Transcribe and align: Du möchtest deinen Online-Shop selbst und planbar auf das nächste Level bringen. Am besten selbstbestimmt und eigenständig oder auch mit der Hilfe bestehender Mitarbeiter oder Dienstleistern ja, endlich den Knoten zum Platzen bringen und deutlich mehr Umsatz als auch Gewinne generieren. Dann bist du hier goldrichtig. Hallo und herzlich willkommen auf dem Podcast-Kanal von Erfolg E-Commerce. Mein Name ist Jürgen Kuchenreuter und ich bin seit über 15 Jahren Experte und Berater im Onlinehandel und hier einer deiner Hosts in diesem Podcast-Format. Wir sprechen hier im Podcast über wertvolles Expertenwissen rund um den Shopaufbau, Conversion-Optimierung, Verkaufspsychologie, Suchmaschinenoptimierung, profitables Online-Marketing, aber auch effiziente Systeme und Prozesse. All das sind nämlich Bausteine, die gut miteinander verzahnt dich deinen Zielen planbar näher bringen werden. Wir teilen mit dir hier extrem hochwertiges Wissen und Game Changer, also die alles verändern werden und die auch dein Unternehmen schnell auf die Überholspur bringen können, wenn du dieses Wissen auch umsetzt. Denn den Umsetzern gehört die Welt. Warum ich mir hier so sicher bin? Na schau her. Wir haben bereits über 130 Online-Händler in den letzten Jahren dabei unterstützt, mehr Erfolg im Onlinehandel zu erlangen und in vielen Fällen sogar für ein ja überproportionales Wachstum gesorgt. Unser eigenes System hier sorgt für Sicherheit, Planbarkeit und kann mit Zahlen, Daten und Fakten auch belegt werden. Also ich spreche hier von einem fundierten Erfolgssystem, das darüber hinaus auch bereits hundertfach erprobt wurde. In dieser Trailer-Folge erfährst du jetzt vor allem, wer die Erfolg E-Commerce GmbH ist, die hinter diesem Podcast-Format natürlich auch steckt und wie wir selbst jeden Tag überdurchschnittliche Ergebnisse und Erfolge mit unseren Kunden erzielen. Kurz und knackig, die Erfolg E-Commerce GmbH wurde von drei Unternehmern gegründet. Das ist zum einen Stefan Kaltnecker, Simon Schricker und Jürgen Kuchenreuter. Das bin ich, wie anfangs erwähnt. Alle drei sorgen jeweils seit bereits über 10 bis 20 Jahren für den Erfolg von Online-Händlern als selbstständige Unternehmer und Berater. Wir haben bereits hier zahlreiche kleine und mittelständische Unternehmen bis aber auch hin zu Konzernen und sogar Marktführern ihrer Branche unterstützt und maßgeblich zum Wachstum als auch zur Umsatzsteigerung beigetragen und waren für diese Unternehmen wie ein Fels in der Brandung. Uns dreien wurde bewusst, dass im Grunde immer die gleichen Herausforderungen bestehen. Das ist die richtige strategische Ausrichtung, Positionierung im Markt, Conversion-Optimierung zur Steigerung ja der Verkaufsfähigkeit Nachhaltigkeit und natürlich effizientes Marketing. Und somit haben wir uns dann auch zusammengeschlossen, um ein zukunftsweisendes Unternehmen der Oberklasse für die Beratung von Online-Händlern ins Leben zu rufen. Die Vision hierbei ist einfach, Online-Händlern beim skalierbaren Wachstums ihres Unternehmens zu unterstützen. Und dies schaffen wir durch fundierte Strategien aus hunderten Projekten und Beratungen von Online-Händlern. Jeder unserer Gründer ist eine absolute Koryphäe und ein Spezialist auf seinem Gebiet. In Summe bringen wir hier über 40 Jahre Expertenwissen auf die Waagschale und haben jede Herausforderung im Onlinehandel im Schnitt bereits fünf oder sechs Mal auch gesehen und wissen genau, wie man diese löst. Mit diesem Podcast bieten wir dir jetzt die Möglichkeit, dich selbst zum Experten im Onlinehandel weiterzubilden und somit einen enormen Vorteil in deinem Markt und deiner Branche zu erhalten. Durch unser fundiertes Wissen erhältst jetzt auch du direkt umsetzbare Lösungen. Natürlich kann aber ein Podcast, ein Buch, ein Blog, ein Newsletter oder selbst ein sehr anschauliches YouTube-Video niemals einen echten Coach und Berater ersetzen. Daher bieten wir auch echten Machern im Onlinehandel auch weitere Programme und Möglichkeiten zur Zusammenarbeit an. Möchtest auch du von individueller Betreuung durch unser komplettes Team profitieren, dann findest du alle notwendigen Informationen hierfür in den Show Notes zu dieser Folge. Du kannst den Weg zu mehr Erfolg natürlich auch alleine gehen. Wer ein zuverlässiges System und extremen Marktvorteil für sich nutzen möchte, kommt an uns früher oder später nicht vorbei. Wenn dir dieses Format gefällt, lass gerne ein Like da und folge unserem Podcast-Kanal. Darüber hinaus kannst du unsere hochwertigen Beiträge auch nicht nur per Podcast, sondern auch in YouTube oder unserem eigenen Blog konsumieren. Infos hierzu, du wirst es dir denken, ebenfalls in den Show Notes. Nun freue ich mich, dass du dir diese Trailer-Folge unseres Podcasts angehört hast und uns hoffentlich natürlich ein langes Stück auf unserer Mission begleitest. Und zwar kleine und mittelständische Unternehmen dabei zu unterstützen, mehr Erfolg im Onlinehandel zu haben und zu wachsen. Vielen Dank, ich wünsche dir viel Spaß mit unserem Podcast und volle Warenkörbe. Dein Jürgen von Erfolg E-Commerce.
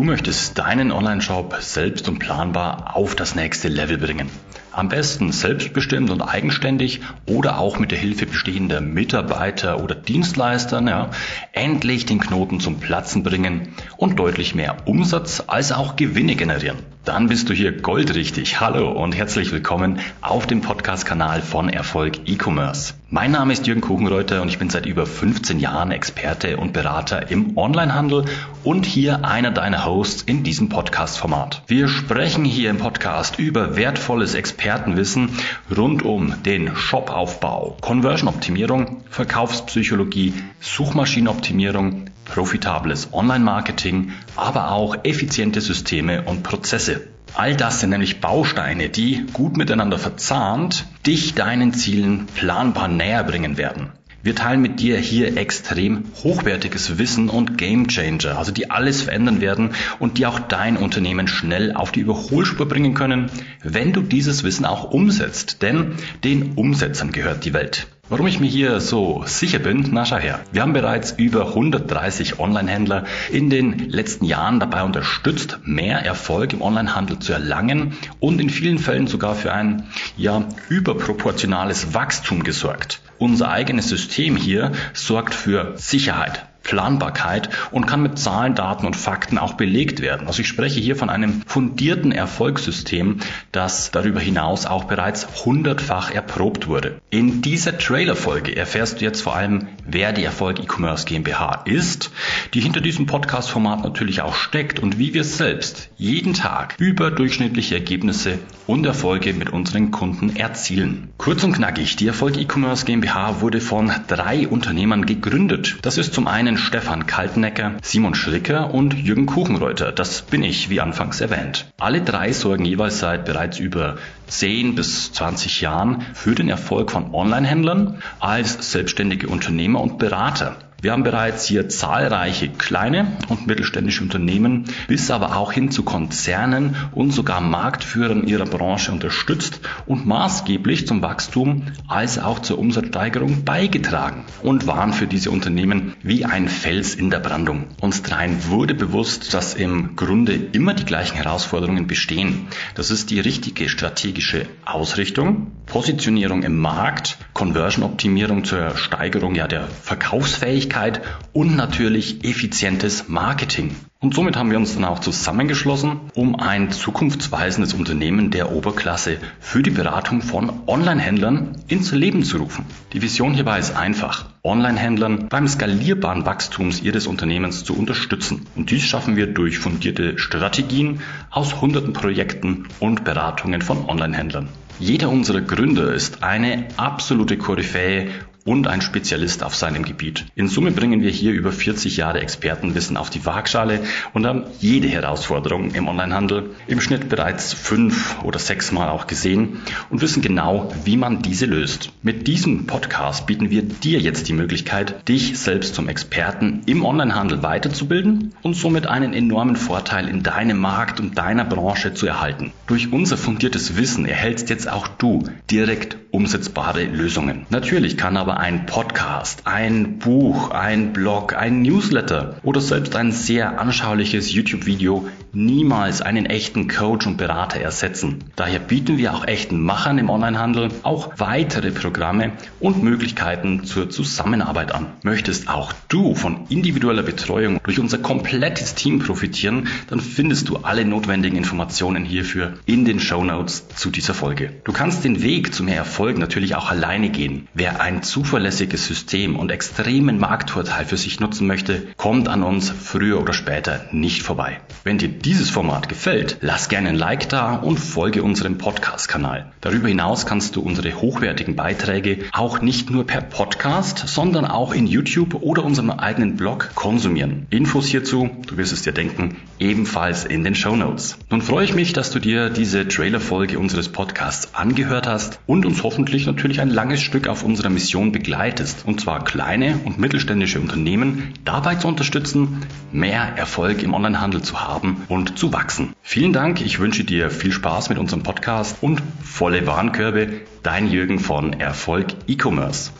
Du 0.00 0.06
möchtest 0.06 0.56
deinen 0.56 0.92
Online-Shop 0.92 1.58
selbst 1.60 2.08
und 2.08 2.20
planbar 2.20 2.96
auf 2.96 3.14
das 3.14 3.34
nächste 3.34 3.68
Level 3.68 3.98
bringen. 3.98 4.30
Am 4.72 4.88
besten 4.88 5.30
selbstbestimmt 5.30 6.08
und 6.08 6.22
eigenständig 6.22 7.02
oder 7.26 7.58
auch 7.58 7.78
mit 7.78 7.90
der 7.90 7.98
Hilfe 7.98 8.24
bestehender 8.24 8.80
Mitarbeiter 8.80 9.84
oder 9.84 9.94
Dienstleistern 9.94 10.88
ja, 10.88 11.10
endlich 11.52 12.06
den 12.06 12.18
Knoten 12.18 12.60
zum 12.60 12.80
Platzen 12.80 13.22
bringen 13.22 13.74
und 13.98 14.18
deutlich 14.18 14.54
mehr 14.54 14.78
Umsatz 14.86 15.44
als 15.46 15.70
auch 15.70 15.96
Gewinne 15.96 16.34
generieren. 16.34 16.78
Dann 17.02 17.28
bist 17.28 17.48
du 17.48 17.54
hier 17.54 17.72
goldrichtig. 17.72 18.60
Hallo 18.60 18.90
und 18.92 19.16
herzlich 19.16 19.52
willkommen 19.52 20.00
auf 20.20 20.46
dem 20.46 20.60
Podcast-Kanal 20.60 21.40
von 21.40 21.70
Erfolg 21.70 22.28
E-Commerce. 22.28 22.92
Mein 23.08 23.30
Name 23.30 23.54
ist 23.54 23.66
Jürgen 23.66 23.80
Kuchenreuter 23.80 24.42
und 24.42 24.48
ich 24.48 24.58
bin 24.58 24.68
seit 24.68 24.84
über 24.84 25.06
15 25.06 25.58
Jahren 25.60 25.92
Experte 25.92 26.58
und 26.58 26.74
Berater 26.74 27.30
im 27.30 27.56
Onlinehandel 27.56 28.26
und 28.64 28.84
hier 28.84 29.24
einer 29.24 29.50
deiner 29.50 29.86
Hosts 29.86 30.24
in 30.24 30.44
diesem 30.44 30.68
Podcast-Format. 30.68 31.62
Wir 31.66 31.88
sprechen 31.88 32.44
hier 32.44 32.68
im 32.68 32.76
Podcast 32.76 33.38
über 33.38 33.76
wertvolles 33.76 34.34
Expertenwissen 34.34 35.30
rund 35.74 36.02
um 36.02 36.42
den 36.42 36.76
Shopaufbau, 36.76 37.78
Conversion-Optimierung, 37.80 39.02
Verkaufspsychologie, 39.08 40.34
Suchmaschinenoptimierung, 40.60 42.09
profitables 42.30 43.12
Online-Marketing, 43.12 44.12
aber 44.36 44.70
auch 44.70 44.96
effiziente 45.04 45.60
Systeme 45.60 46.22
und 46.22 46.42
Prozesse. 46.42 47.08
All 47.34 47.54
das 47.56 47.80
sind 47.80 47.90
nämlich 47.90 48.20
Bausteine, 48.20 48.88
die 48.88 49.26
gut 49.32 49.56
miteinander 49.56 49.98
verzahnt 49.98 50.86
dich 51.06 51.34
deinen 51.34 51.72
Zielen 51.74 52.26
planbar 52.34 52.88
näher 52.88 53.24
bringen 53.24 53.56
werden. 53.56 53.92
Wir 54.22 54.34
teilen 54.34 54.60
mit 54.60 54.80
dir 54.80 54.98
hier 54.98 55.38
extrem 55.38 56.04
hochwertiges 56.22 56.98
Wissen 56.98 57.30
und 57.30 57.56
Game 57.56 57.88
Changer, 57.88 58.36
also 58.36 58.52
die 58.52 58.70
alles 58.70 59.00
verändern 59.00 59.40
werden 59.40 59.70
und 59.98 60.18
die 60.18 60.26
auch 60.26 60.38
dein 60.38 60.76
Unternehmen 60.76 61.26
schnell 61.26 61.72
auf 61.74 61.90
die 61.90 62.00
Überholspur 62.00 62.68
bringen 62.68 62.92
können, 62.92 63.30
wenn 63.62 63.94
du 63.94 64.02
dieses 64.02 64.44
Wissen 64.44 64.66
auch 64.66 64.84
umsetzt. 64.84 65.62
Denn 65.62 65.94
den 66.22 66.52
Umsetzern 66.52 67.12
gehört 67.12 67.46
die 67.46 67.54
Welt. 67.54 67.86
Warum 68.10 68.26
ich 68.26 68.40
mir 68.40 68.48
hier 68.48 68.80
so 68.80 69.22
sicher 69.24 69.60
bin? 69.60 69.86
Na 69.92 70.04
schau 70.04 70.16
her. 70.16 70.40
Wir 70.50 70.62
haben 70.62 70.72
bereits 70.72 71.12
über 71.12 71.46
130 71.46 72.40
Online-Händler 72.40 73.04
in 73.30 73.50
den 73.50 73.88
letzten 73.88 74.24
Jahren 74.24 74.58
dabei 74.58 74.82
unterstützt, 74.82 75.60
mehr 75.62 76.04
Erfolg 76.04 76.52
im 76.52 76.60
Onlinehandel 76.60 77.20
zu 77.20 77.32
erlangen 77.32 77.96
und 78.18 78.40
in 78.40 78.50
vielen 78.50 78.80
Fällen 78.80 79.06
sogar 79.06 79.36
für 79.36 79.52
ein 79.52 79.84
ja 80.16 80.42
überproportionales 80.68 81.94
Wachstum 81.94 82.42
gesorgt. 82.42 83.00
Unser 83.18 83.48
eigenes 83.48 83.88
System 83.88 84.34
hier 84.34 84.72
sorgt 84.92 85.32
für 85.32 85.74
Sicherheit, 85.76 86.49
Planbarkeit 86.70 87.50
und 87.72 87.86
kann 87.86 88.00
mit 88.00 88.16
Zahlen, 88.16 88.54
Daten 88.54 88.86
und 88.86 88.94
Fakten 88.94 89.38
auch 89.38 89.54
belegt 89.54 90.00
werden. 90.00 90.28
Also 90.28 90.42
ich 90.42 90.48
spreche 90.48 90.78
hier 90.78 90.94
von 90.94 91.10
einem 91.10 91.42
fundierten 91.44 92.12
Erfolgssystem, 92.12 93.18
das 93.50 93.90
darüber 93.90 94.20
hinaus 94.20 94.66
auch 94.66 94.84
bereits 94.84 95.26
hundertfach 95.44 96.12
erprobt 96.12 96.68
wurde. 96.68 97.00
In 97.10 97.42
dieser 97.42 97.76
Trailer-Folge 97.76 98.56
erfährst 98.56 99.00
du 99.00 99.04
jetzt 99.04 99.22
vor 99.22 99.34
allem, 99.34 99.66
wer 99.84 100.12
die 100.12 100.22
Erfolg 100.22 100.60
E-Commerce 100.60 101.06
GmbH 101.06 101.62
ist, 101.64 102.12
die 102.54 102.60
hinter 102.60 102.80
diesem 102.80 103.06
Podcast-Format 103.06 103.82
natürlich 103.82 104.22
auch 104.22 104.36
steckt 104.36 104.78
und 104.78 104.96
wie 104.96 105.12
wir 105.12 105.24
selbst 105.24 105.90
jeden 105.96 106.34
Tag 106.34 106.76
überdurchschnittliche 106.78 107.74
Ergebnisse 107.74 108.38
und 108.68 108.86
Erfolge 108.86 109.34
mit 109.34 109.50
unseren 109.50 109.90
Kunden 109.90 110.36
erzielen. 110.36 111.08
Kurz 111.18 111.42
und 111.42 111.54
knackig, 111.54 111.96
die 111.96 112.06
Erfolg 112.06 112.36
E-Commerce 112.36 112.84
GmbH 112.84 113.40
wurde 113.40 113.60
von 113.60 113.90
drei 114.06 114.46
Unternehmern 114.46 115.04
gegründet. 115.04 115.78
Das 115.82 115.98
ist 115.98 116.14
zum 116.14 116.28
einen 116.28 116.59
Stefan 116.60 117.06
Kaltnecker, 117.06 117.72
Simon 117.82 118.14
Schricker 118.14 118.72
und 118.72 118.94
Jürgen 118.94 119.26
Kuchenreuter. 119.26 119.92
Das 119.92 120.22
bin 120.22 120.42
ich, 120.42 120.70
wie 120.70 120.80
anfangs 120.80 121.20
erwähnt. 121.20 121.66
Alle 121.78 122.02
drei 122.02 122.32
sorgen 122.32 122.64
jeweils 122.64 123.00
seit 123.00 123.24
bereits 123.24 123.58
über 123.58 123.96
10 124.28 124.74
bis 124.74 125.12
20 125.12 125.62
Jahren 125.62 126.02
für 126.14 126.34
den 126.34 126.48
Erfolg 126.48 126.90
von 126.90 127.14
Online-Händlern 127.14 128.02
als 128.20 128.70
selbstständige 128.70 129.28
Unternehmer 129.28 129.80
und 129.80 129.98
Berater. 129.98 130.56
Wir 130.82 130.92
haben 130.92 131.02
bereits 131.02 131.44
hier 131.44 131.68
zahlreiche 131.68 132.48
kleine 132.48 133.18
und 133.28 133.46
mittelständische 133.46 134.02
Unternehmen 134.02 134.64
bis 134.88 135.10
aber 135.10 135.36
auch 135.36 135.52
hin 135.52 135.70
zu 135.70 135.82
Konzernen 135.82 136.74
und 136.92 137.12
sogar 137.12 137.42
Marktführern 137.42 138.26
ihrer 138.26 138.46
Branche 138.46 138.90
unterstützt 138.90 139.60
und 139.84 140.06
maßgeblich 140.06 140.86
zum 140.86 141.02
Wachstum 141.02 141.64
als 141.86 142.18
auch 142.18 142.38
zur 142.38 142.58
Umsatzsteigerung 142.58 143.44
beigetragen 143.44 144.24
und 144.42 144.66
waren 144.66 144.94
für 144.94 145.06
diese 145.06 145.30
Unternehmen 145.30 145.96
wie 146.02 146.24
ein 146.24 146.48
Fels 146.48 146.94
in 146.94 147.10
der 147.10 147.18
Brandung. 147.18 147.66
Uns 147.82 148.02
dreien 148.02 148.48
wurde 148.48 148.74
bewusst, 148.74 149.34
dass 149.34 149.52
im 149.52 149.96
Grunde 149.96 150.32
immer 150.32 150.72
die 150.72 150.86
gleichen 150.86 151.16
Herausforderungen 151.16 151.88
bestehen. 151.88 152.48
Das 152.74 152.90
ist 152.90 153.10
die 153.10 153.20
richtige 153.20 153.68
strategische 153.68 154.46
Ausrichtung, 154.64 155.52
Positionierung 155.66 156.42
im 156.42 156.56
Markt, 156.56 157.18
Conversion-Optimierung 157.34 158.44
zur 158.44 158.78
Steigerung 158.78 159.34
ja 159.34 159.46
der 159.46 159.68
Verkaufsfähigkeit 159.68 160.69
Nachhaltigkeit 160.70 161.02
und 161.32 161.56
natürlich 161.56 162.24
effizientes 162.24 163.08
Marketing. 163.08 163.74
Und 164.00 164.14
somit 164.14 164.36
haben 164.36 164.50
wir 164.50 164.56
uns 164.56 164.74
dann 164.74 164.86
auch 164.86 165.00
zusammengeschlossen, 165.00 166.00
um 166.14 166.34
ein 166.36 166.70
zukunftsweisendes 166.70 167.74
Unternehmen 167.74 168.30
der 168.30 168.50
Oberklasse 168.50 169.18
für 169.40 169.62
die 169.62 169.70
Beratung 169.70 170.22
von 170.22 170.50
Online-Händlern 170.66 171.56
ins 171.68 171.92
Leben 171.92 172.22
zu 172.22 172.38
rufen. 172.38 172.64
Die 172.94 173.02
Vision 173.02 173.34
hierbei 173.34 173.58
ist 173.58 173.76
einfach, 173.76 174.30
Online-Händlern 174.42 175.28
beim 175.28 175.46
skalierbaren 175.46 176.24
Wachstums 176.24 176.80
ihres 176.80 177.06
Unternehmens 177.06 177.64
zu 177.64 177.76
unterstützen. 177.76 178.46
Und 178.56 178.70
dies 178.70 178.84
schaffen 178.84 179.16
wir 179.16 179.26
durch 179.26 179.58
fundierte 179.58 180.18
Strategien 180.18 181.02
aus 181.30 181.60
hunderten 181.60 181.92
Projekten 181.92 182.68
und 182.78 183.04
Beratungen 183.04 183.60
von 183.60 183.84
Online-Händlern. 183.86 184.48
Jeder 184.78 185.10
unserer 185.10 185.42
Gründer 185.42 185.92
ist 185.92 186.22
eine 186.22 186.68
absolute 186.78 187.36
Koryphäe 187.36 188.08
und 188.50 188.66
ein 188.66 188.80
Spezialist 188.80 189.44
auf 189.44 189.54
seinem 189.54 189.84
Gebiet. 189.84 190.26
In 190.34 190.48
Summe 190.48 190.72
bringen 190.72 191.02
wir 191.02 191.10
hier 191.10 191.30
über 191.30 191.52
40 191.52 191.96
Jahre 191.96 192.20
Expertenwissen 192.20 192.96
auf 192.96 193.08
die 193.08 193.24
Waagschale 193.24 193.78
und 194.12 194.26
haben 194.26 194.42
jede 194.58 194.88
Herausforderung 194.88 195.70
im 195.76 195.86
Onlinehandel 195.86 196.50
im 196.66 196.80
Schnitt 196.80 197.08
bereits 197.08 197.52
fünf 197.52 198.16
oder 198.24 198.40
sechs 198.40 198.72
Mal 198.72 198.88
auch 198.88 199.06
gesehen 199.06 199.60
und 199.88 200.00
wissen 200.00 200.20
genau, 200.20 200.72
wie 200.84 200.96
man 200.96 201.22
diese 201.22 201.46
löst. 201.46 201.92
Mit 202.02 202.26
diesem 202.26 202.66
Podcast 202.66 203.28
bieten 203.28 203.50
wir 203.50 203.62
dir 203.62 204.00
jetzt 204.00 204.26
die 204.26 204.32
Möglichkeit, 204.32 205.08
dich 205.08 205.38
selbst 205.38 205.76
zum 205.76 205.88
Experten 205.88 206.62
im 206.66 206.84
Onlinehandel 206.84 207.44
weiterzubilden 207.44 208.34
und 208.42 208.54
somit 208.54 208.88
einen 208.88 209.12
enormen 209.12 209.54
Vorteil 209.54 210.08
in 210.08 210.24
deinem 210.24 210.58
Markt 210.58 210.98
und 210.98 211.16
deiner 211.16 211.44
Branche 211.44 211.94
zu 211.94 212.08
erhalten. 212.08 212.52
Durch 212.66 212.92
unser 212.92 213.16
fundiertes 213.16 213.76
Wissen 213.76 214.06
erhältst 214.06 214.50
jetzt 214.50 214.68
auch 214.68 214.88
du 214.88 215.22
direkt 215.48 215.98
umsetzbare 216.10 216.82
Lösungen. 216.84 217.46
Natürlich 217.50 217.96
kann 217.96 218.16
aber 218.16 218.39
ein 218.40 218.64
Podcast, 218.64 219.42
ein 219.44 219.98
Buch, 219.98 220.50
ein 220.50 220.94
Blog, 220.94 221.36
ein 221.36 221.60
Newsletter 221.60 222.36
oder 222.42 222.62
selbst 222.62 222.96
ein 222.96 223.12
sehr 223.12 223.60
anschauliches 223.60 224.32
YouTube-Video 224.32 225.06
niemals 225.32 226.02
einen 226.02 226.26
echten 226.26 226.68
Coach 226.68 227.06
und 227.06 227.16
Berater 227.16 227.60
ersetzen. 227.60 228.24
Daher 228.36 228.58
bieten 228.58 228.98
wir 228.98 229.14
auch 229.14 229.26
echten 229.26 229.60
Machern 229.60 229.98
im 229.98 230.10
Onlinehandel 230.10 230.70
auch 230.82 231.12
weitere 231.18 231.70
Programme 231.70 232.32
und 232.58 232.82
Möglichkeiten 232.82 233.64
zur 233.64 233.90
Zusammenarbeit 233.90 234.72
an. 234.72 234.86
Möchtest 235.02 235.48
auch 235.48 235.72
du 235.88 236.14
von 236.14 236.46
individueller 236.48 237.02
Betreuung 237.02 237.60
durch 237.62 237.78
unser 237.78 237.98
komplettes 237.98 238.74
Team 238.74 238.98
profitieren, 238.98 239.68
dann 239.88 240.00
findest 240.00 240.48
du 240.48 240.58
alle 240.58 240.84
notwendigen 240.84 241.36
Informationen 241.36 242.04
hierfür 242.04 242.54
in 242.66 242.84
den 242.84 243.00
Show 243.00 243.22
Notes 243.24 243.68
zu 243.68 243.90
dieser 243.90 244.14
Folge. 244.14 244.52
Du 244.64 244.72
kannst 244.72 245.04
den 245.04 245.22
Weg 245.22 245.54
zu 245.54 245.62
mehr 245.62 245.76
Erfolg 245.76 246.18
natürlich 246.18 246.56
auch 246.56 246.70
alleine 246.70 247.10
gehen. 247.10 247.48
Wer 247.54 247.80
ein 247.80 248.02
zuverlässiges 248.20 248.86
System 248.86 249.34
und 249.34 249.50
extremen 249.50 250.18
Marktvorteil 250.18 250.84
für 250.84 250.98
sich 250.98 251.20
nutzen 251.20 251.46
möchte, 251.46 251.88
kommt 251.96 252.28
an 252.28 252.42
uns 252.42 252.68
früher 252.68 253.18
oder 253.18 253.32
später 253.32 253.86
nicht 253.92 254.22
vorbei. 254.22 254.60
Wenn 254.84 254.98
dir 254.98 255.08
dieses 255.08 255.48
Format 255.48 255.88
gefällt, 255.88 256.36
lass 256.42 256.68
gerne 256.68 256.90
ein 256.90 256.96
Like 256.96 257.30
da 257.30 257.54
und 257.54 257.80
folge 257.80 258.22
unserem 258.22 258.58
Podcast-Kanal. 258.58 259.52
Darüber 259.62 259.88
hinaus 259.88 260.26
kannst 260.26 260.54
du 260.54 260.60
unsere 260.60 261.00
hochwertigen 261.00 261.56
Beiträge 261.56 262.18
auch 262.32 262.60
nicht 262.60 262.90
nur 262.90 263.06
per 263.06 263.22
Podcast, 263.22 264.06
sondern 264.06 264.44
auch 264.44 264.74
in 264.74 264.86
YouTube 264.86 265.34
oder 265.36 265.64
unserem 265.64 265.90
eigenen 265.90 266.36
Blog 266.36 266.72
konsumieren. 266.74 267.46
Infos 267.48 267.86
hierzu, 267.86 268.28
du 268.46 268.58
wirst 268.58 268.74
es 268.74 268.82
dir 268.82 268.92
denken, 268.92 269.38
ebenfalls 269.58 270.26
in 270.26 270.44
den 270.44 270.54
Show 270.54 270.76
Notes. 270.76 271.16
Nun 271.30 271.40
freue 271.40 271.64
ich 271.64 271.74
mich, 271.74 271.94
dass 271.94 272.10
du 272.10 272.18
dir 272.18 272.50
diese 272.50 272.86
Trailer-Folge 272.86 273.58
unseres 273.58 273.88
Podcasts 273.88 274.54
angehört 274.54 275.06
hast 275.06 275.40
und 275.46 275.64
uns 275.64 275.82
hoffentlich 275.82 276.26
natürlich 276.26 276.60
ein 276.60 276.68
langes 276.68 277.00
Stück 277.00 277.26
auf 277.26 277.42
unserer 277.42 277.70
Mission 277.70 278.09
begleitest. 278.12 278.86
Und 278.86 279.00
zwar 279.00 279.24
kleine 279.24 279.80
und 279.84 279.98
mittelständische 279.98 280.60
Unternehmen 280.60 281.34
dabei 281.44 281.74
zu 281.74 281.88
unterstützen, 281.88 282.66
mehr 282.92 283.22
Erfolg 283.36 283.82
im 283.82 283.94
Onlinehandel 283.94 284.42
zu 284.42 284.60
haben 284.60 285.02
und 285.08 285.38
zu 285.38 285.52
wachsen. 285.52 285.94
Vielen 286.02 286.32
Dank, 286.32 286.60
ich 286.60 286.78
wünsche 286.78 287.04
dir 287.04 287.30
viel 287.30 287.52
Spaß 287.52 287.88
mit 287.88 287.98
unserem 287.98 288.22
Podcast 288.22 288.78
und 288.80 289.02
volle 289.22 289.66
Warenkörbe. 289.66 290.40
Dein 290.62 290.90
Jürgen 290.90 291.18
von 291.18 291.54
Erfolg 291.54 292.08
E-Commerce. 292.26 292.90